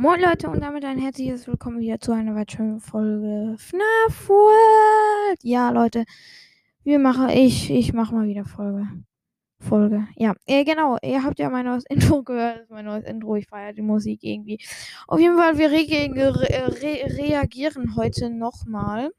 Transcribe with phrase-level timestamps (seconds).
[0.00, 5.38] Moin Leute und damit ein herzliches Willkommen wieder zu einer weiteren Folge FNAF World.
[5.42, 6.06] Ja Leute,
[6.84, 8.88] wir machen, ich, ich mache mal wieder Folge.
[9.58, 10.08] Folge.
[10.16, 10.96] Ja, äh, genau.
[11.02, 12.56] Ihr habt ja mein neues Intro gehört.
[12.56, 13.36] Das ist mein neues Intro.
[13.36, 14.58] Ich feiere die Musik irgendwie.
[15.06, 19.10] Auf jeden Fall, wir re re re reagieren heute nochmal.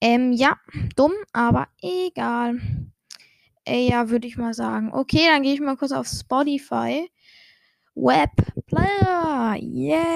[0.00, 0.60] Ähm, ja,
[0.94, 2.60] dumm, aber egal.
[3.66, 4.92] Äh, ja, würde ich mal sagen.
[4.92, 7.10] Okay, dann gehe ich mal kurz auf Spotify.
[7.96, 8.30] Web
[8.74, 9.56] Player.
[9.60, 10.14] Yeah.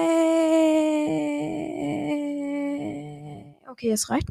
[3.69, 4.27] Okay, es reicht.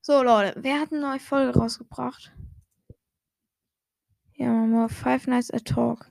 [0.00, 2.32] So, Leute, wer hat eine neue Folge rausgebracht?
[4.34, 6.10] Ja, mal Five Nights at Talk.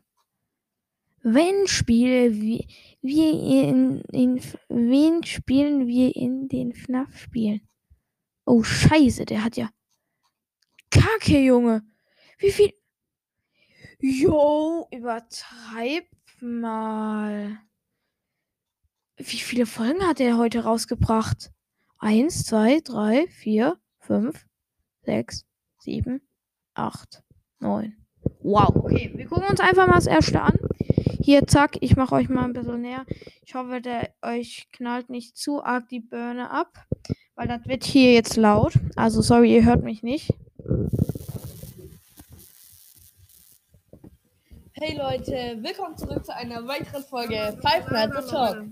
[1.23, 2.65] Wenn Spiele wir,
[3.01, 7.61] wir in, in wen spielen wir in den FNAF Spielen?
[8.45, 9.69] Oh Scheiße, der hat ja
[10.89, 11.83] Kacke, Junge.
[12.39, 12.73] Wie viel
[14.03, 16.07] Jo, übertreib
[16.41, 17.59] mal.
[19.17, 21.51] Wie viele Folgen hat er heute rausgebracht?
[21.99, 24.45] Eins, zwei, drei, vier, fünf,
[25.03, 25.45] sechs,
[25.79, 26.21] sieben,
[26.73, 27.23] acht,
[27.59, 27.95] neun.
[28.39, 29.11] Wow, okay.
[29.15, 30.57] Wir gucken uns einfach mal das erste an.
[31.23, 33.05] Hier, zack, ich mache euch mal ein bisschen näher.
[33.45, 36.85] Ich hoffe, der euch knallt nicht zu arg die Birne ab,
[37.35, 38.73] weil das wird hier jetzt laut.
[38.95, 40.33] Also, sorry, ihr hört mich nicht.
[44.73, 48.63] Hey Leute, willkommen zurück zu einer weiteren Folge Five Nights at Talk.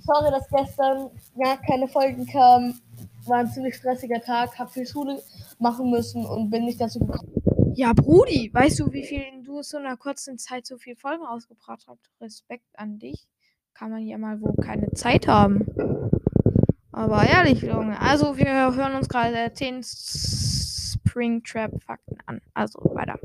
[0.00, 2.80] Sorry, dass gestern gar keine Folgen kamen.
[3.26, 5.22] War ein ziemlich stressiger Tag, hab viel Schule
[5.60, 7.32] machen müssen und bin nicht dazu gekommen.
[7.74, 11.84] Ja, Brudi, weißt du, wie viel du so einer kurzen Zeit so viele Folgen ausgebracht
[11.86, 12.10] hast?
[12.20, 13.28] Respekt an dich.
[13.74, 15.64] Kann man ja mal wohl keine Zeit haben.
[16.90, 17.98] Aber ehrlich, Junge.
[18.00, 22.40] Also, wir hören uns gerade 10 Springtrap Fakten an.
[22.54, 23.20] Also, weiter.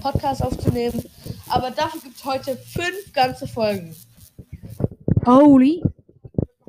[0.00, 1.02] Podcast aufzunehmen.
[1.48, 3.94] Aber dafür gibt es heute fünf ganze Folgen.
[5.26, 5.82] Holy.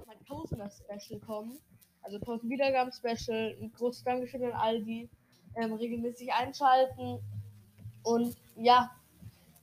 [0.05, 1.57] mein Tausender Special kommen.
[2.01, 3.55] Also 1000 Wiedergaben Special.
[3.61, 5.09] Ein großes Dankeschön an all die
[5.55, 7.19] ähm, regelmäßig einschalten.
[8.03, 8.91] Und ja,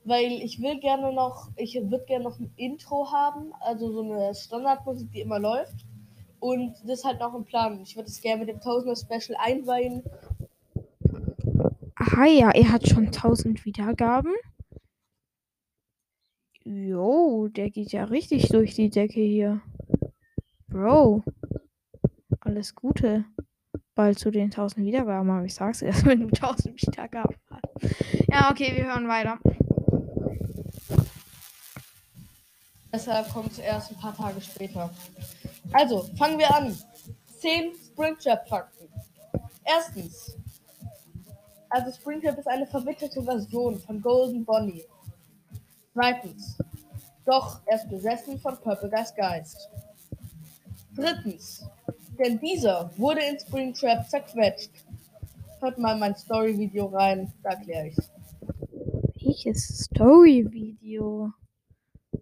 [0.03, 4.33] weil ich will gerne noch, ich würde gerne noch ein Intro haben, also so eine
[4.33, 5.85] Standardmusik, die immer läuft.
[6.39, 7.81] Und das ist halt noch ein Plan.
[7.81, 10.03] Ich würde es gerne mit dem Tausender Special einweihen
[12.09, 14.33] Aha, ja, er hat schon 1000 Wiedergaben.
[16.63, 19.61] Jo, der geht ja richtig durch die Decke hier.
[20.67, 21.23] Bro.
[22.39, 23.25] Alles Gute.
[23.93, 27.95] Bald zu den 1000 Wiedergaben, aber ich sag's erst, wenn du 1000 Wiedergaben hast.
[28.31, 29.37] Ja, okay, wir hören weiter.
[32.93, 34.93] Deshalb kommt es erst ein paar Tage später.
[35.73, 36.73] Also, fangen wir an.
[37.41, 38.87] 10 Springtrap-Fakten.
[39.65, 40.37] Erstens,
[41.69, 44.85] also Springtrap ist eine verwitterete Version von Golden Bonnie.
[45.93, 46.57] Zweitens.
[47.25, 49.69] Doch er ist besessen von Purple Guys Geist.
[50.95, 51.65] Drittens.
[52.17, 54.71] Denn dieser wurde in Springtrap zerquetscht.
[55.59, 58.09] Hört mal mein Story-Video rein, da erkläre ich's.
[59.15, 61.33] Welches Story-Video?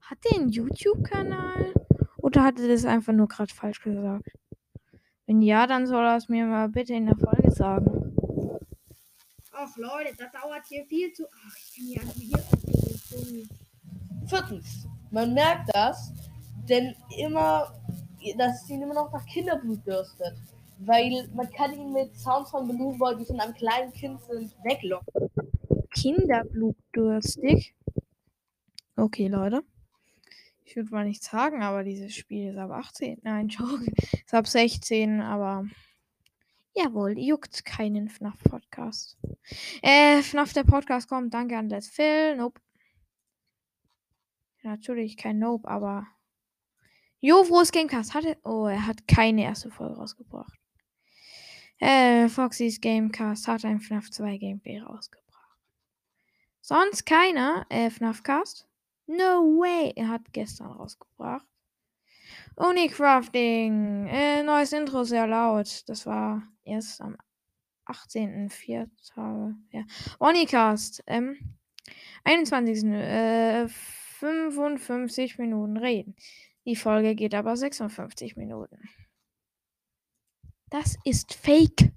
[0.02, 1.74] Hat der einen YouTube-Kanal?
[2.18, 4.30] Oder hat er das einfach nur gerade falsch gesagt?
[5.28, 8.05] Wenn ja, dann soll er es mir mal bitte in der Folge sagen.
[9.58, 11.26] Ach Leute, das dauert hier viel zu.
[11.32, 13.48] Ach, ich kann hier einfach hier.
[14.28, 16.12] Viertens, man merkt das,
[16.68, 17.74] denn immer,
[18.38, 20.36] dass ihn immer noch nach Kinderblut dürstet.
[20.80, 24.54] Weil man kann ihn mit Sounds von Balloon Boy, die von einem kleinen Kind sind,
[24.64, 25.30] weglocken.
[25.92, 27.74] Kinderblutdurstig?
[28.98, 29.64] Okay, Leute.
[30.66, 33.20] Ich würde mal nichts sagen, aber dieses Spiel ist ab 18.
[33.24, 33.86] Nein, Joke.
[34.26, 35.66] Ist ab 16, aber
[36.78, 39.18] Jawohl, juckt keinen FNAF-Podcast.
[39.82, 41.34] Äh, FNAF der Podcast kommt.
[41.34, 42.36] Danke an Let's Phil.
[42.36, 42.60] Nope.
[44.62, 46.06] Natürlich kein Nope, aber.
[47.22, 48.14] Jo, ist Gamecast?
[48.14, 48.38] Hatte.
[48.44, 50.60] Oh, er hat keine erste Folge rausgebracht.
[51.80, 55.60] Äh, Foxys Gamecast hat ein FNAF 2 Gameplay rausgebracht.
[56.60, 57.66] Sonst keiner.
[57.70, 58.68] Äh, FNAF-Cast?
[59.08, 59.94] No way.
[59.96, 61.46] Er hat gestern rausgebracht.
[62.58, 64.08] Unicrafting.
[64.08, 65.88] Äh, neues Intro sehr laut.
[65.88, 67.16] Das war erst am
[67.86, 68.50] 18.
[68.50, 69.56] vier Tage.
[69.72, 69.84] Ja.
[70.20, 71.04] Unicast.
[71.08, 71.56] Ähm,
[72.24, 72.84] 21.
[72.86, 76.16] Äh, 55 Minuten reden.
[76.66, 78.80] Die Folge geht aber 56 Minuten.
[80.70, 81.92] Das ist fake.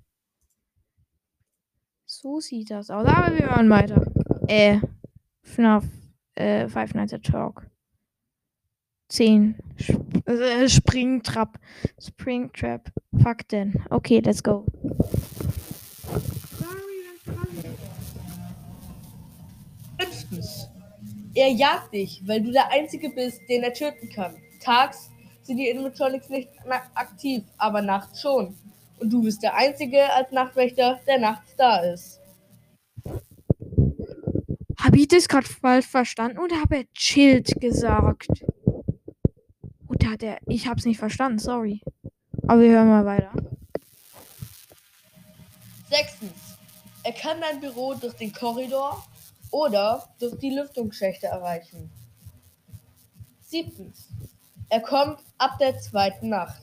[2.05, 3.07] So sieht das aus.
[3.07, 4.05] Aber wir hören weiter.
[4.47, 4.81] Äh,
[5.43, 5.85] FNAF,
[6.35, 7.67] äh, Five Nights at Talk.
[9.09, 9.57] 10.
[10.27, 11.59] Äh, Springtrap.
[11.99, 12.93] Springtrap.
[13.23, 13.83] Fakten.
[13.91, 14.65] Okay, let's go.
[20.01, 20.69] Fünftens.
[21.35, 24.37] Er jagt dich, weil du der Einzige bist, den er töten kann.
[24.61, 25.11] Tags
[25.43, 26.49] sind die Animatronics nicht
[26.95, 28.55] aktiv, aber nachts schon.
[28.99, 32.21] Und du bist der Einzige als Nachtwächter, der nachts da ist.
[34.81, 38.29] Habe ich das gerade falsch verstanden oder habe er chillt gesagt?
[39.89, 40.39] Oder hat er.
[40.47, 41.81] Ich habe es nicht verstanden, sorry.
[42.49, 43.31] Aber wir hören mal weiter.
[45.91, 46.57] Sechstens.
[47.05, 49.07] Er kann dein Büro durch den Korridor
[49.51, 51.91] oder durch die Lüftungsschächte erreichen.
[53.43, 54.09] Siebtens.
[54.71, 56.63] Er kommt ab der zweiten Nacht.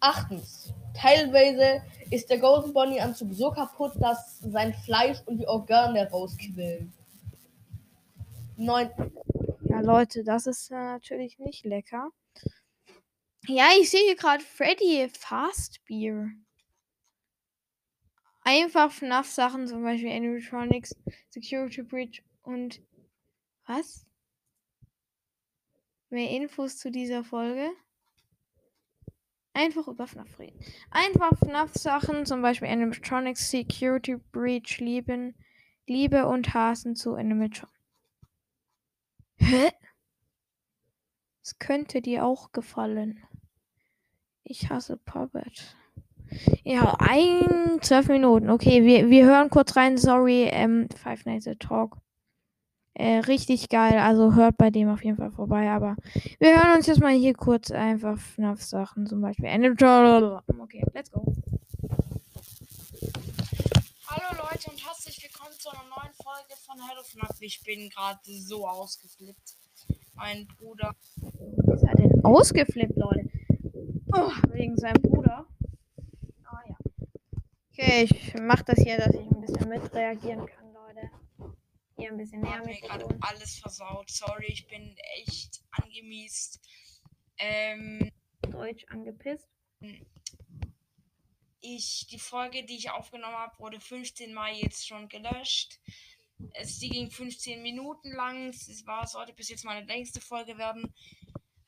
[0.00, 0.72] Achtens.
[0.94, 6.92] Teilweise ist der Golden Bonnie Anzug so kaputt, dass sein Fleisch und die Organe rausquillen.
[8.56, 9.12] Neuntens.
[9.62, 12.10] Ja, Leute, das ist äh, natürlich nicht lecker.
[13.50, 16.30] Ja, ich sehe hier gerade Freddy Fast Beer.
[18.42, 20.94] Einfach FNAF-Sachen, zum Beispiel Animatronics,
[21.30, 22.82] Security Bridge und
[23.66, 24.04] was?
[26.10, 27.70] Mehr Infos zu dieser Folge?
[29.54, 30.62] Einfach über FNAF reden.
[30.90, 35.34] Einfach FNAF-Sachen, zum Beispiel Animatronics, Security Breach lieben,
[35.86, 37.70] Liebe und Hasen zu Animatron.
[39.38, 39.70] Hä?
[41.42, 43.24] Es könnte dir auch gefallen.
[44.50, 45.76] Ich hasse Puppet.
[46.64, 48.48] Ja, ein, zwölf Minuten.
[48.48, 49.98] Okay, wir, wir hören kurz rein.
[49.98, 51.98] Sorry, ähm, Five Nights at Talk.
[52.94, 53.98] Äh, richtig geil.
[53.98, 55.68] Also hört bei dem auf jeden Fall vorbei.
[55.68, 55.96] Aber
[56.38, 59.06] wir hören uns jetzt mal hier kurz einfach FNAF-Sachen.
[59.06, 59.48] Zum Beispiel.
[59.48, 61.34] Okay, let's go.
[64.06, 67.36] Hallo Leute und herzlich willkommen zu einer neuen Folge von Hello FNAF.
[67.40, 69.56] Ich bin gerade so ausgeflippt.
[70.14, 70.96] Mein Bruder.
[71.66, 73.28] Was ist er denn ausgeflippt, Leute?
[74.12, 75.46] Oh, wegen seinem Bruder.
[76.44, 76.76] Ah ja.
[77.72, 81.10] Okay, ich mach das hier, dass ich ein bisschen mitreagieren kann, Leute.
[81.96, 82.80] Hier ein bisschen näher mit.
[82.82, 84.10] gerade alles versaut.
[84.10, 86.58] Sorry, ich bin echt angemies.
[87.38, 88.10] Ähm,
[88.42, 89.48] Deutsch angepisst.
[91.60, 95.80] ich, die Folge, die ich aufgenommen habe, wurde 15 Mal jetzt schon gelöscht.
[96.54, 98.48] Es, die ging 15 Minuten lang.
[98.50, 100.94] Es war, sollte bis jetzt meine längste Folge werden.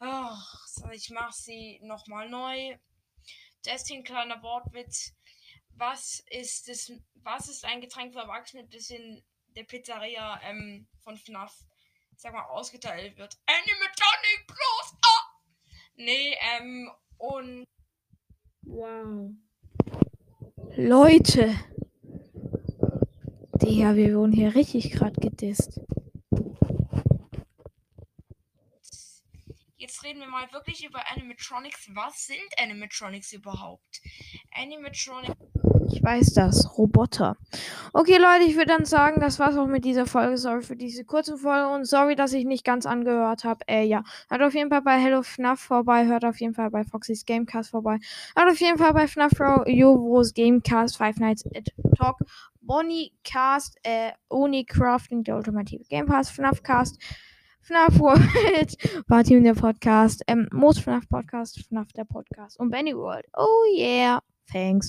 [0.01, 2.77] Ach, ich mache sie nochmal neu.
[3.67, 5.13] Deswegen kleiner Wortwitz.
[5.77, 6.91] Was ist das,
[7.23, 9.23] was ist ein Getränk für Erwachsene, das in
[9.57, 11.55] der Pizzeria ähm, von FNAF,
[12.17, 13.39] sag mal, ausgeteilt wird?
[13.47, 14.95] Animatronic Plus!
[15.03, 15.41] Ah!
[15.97, 17.67] Nee, ähm, und
[18.63, 19.33] Wow.
[20.77, 21.55] Leute.
[23.55, 25.81] Digga, wir wurden hier richtig gerade gedisst.
[29.81, 31.89] Jetzt reden wir mal wirklich über Animatronics.
[31.95, 34.03] Was sind Animatronics überhaupt?
[34.55, 35.33] Animatronics
[35.91, 36.77] Ich weiß das.
[36.77, 37.39] Roboter.
[37.95, 40.37] Okay, Leute, ich würde dann sagen, das war's auch mit dieser Folge.
[40.37, 43.67] Sorry für diese kurze Folge und sorry, dass ich nicht ganz angehört habe.
[43.69, 44.05] Äh, ja.
[44.29, 46.05] Hört auf jeden Fall bei Hello FNAF vorbei.
[46.05, 47.97] Hört auf jeden Fall bei Foxys Gamecast vorbei.
[48.37, 49.33] Hört auf jeden Fall bei FNAF
[49.67, 52.19] Jovos Gamecast Five Nights at Talk.
[52.61, 57.01] Bonnie Cast, äh, Oni Crafting, der ultimative Game Pass, FNAF Cast,
[57.63, 58.77] FNAF World,
[59.09, 63.27] war Team der Podcast, ähm, Most FNAF Podcast, FNAF der Podcast und Benny World.
[63.37, 64.21] Oh yeah.
[64.51, 64.89] Thanks.